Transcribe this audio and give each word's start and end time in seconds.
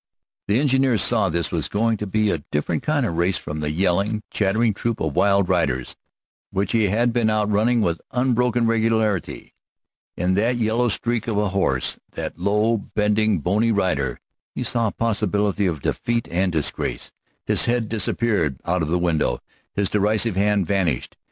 The 0.47 0.57
engineer 0.59 0.97
saw 0.97 1.29
that 1.29 1.37
this 1.37 1.51
was 1.51 1.69
going 1.69 1.97
to 1.97 2.07
be 2.07 2.31
a 2.31 2.43
different 2.51 2.81
kind 2.81 3.05
of 3.05 3.17
race 3.17 3.37
from 3.37 3.59
the 3.59 3.69
yelling, 3.69 4.23
chattering 4.31 4.73
troop 4.73 4.99
of 4.99 5.15
wild 5.15 5.47
riders 5.47 5.95
which 6.49 6.71
he 6.71 6.85
had 6.87 7.13
been 7.13 7.29
outrunning 7.29 7.81
with 7.81 8.01
unbroken 8.09 8.65
regularity. 8.65 9.53
In 10.17 10.33
that 10.33 10.55
yellow 10.55 10.89
streak 10.89 11.27
of 11.27 11.35
horse, 11.35 11.99
that 12.13 12.39
low 12.39 12.77
bending, 12.77 13.41
bony 13.41 13.71
rider, 13.71 14.19
he 14.55 14.63
saw 14.63 14.87
a 14.87 14.91
possibility 14.91 15.67
of 15.67 15.83
defeat 15.83 16.27
and 16.31 16.51
disgrace. 16.51 17.11
His 17.45 17.65
head 17.65 17.87
disappeared 17.87 18.59
out 18.65 18.81
of 18.81 18.87
the 18.87 18.97
window, 18.97 19.39
his 19.75 19.87
derisive 19.87 20.35
hand 20.35 20.65
vanished. 20.65 21.15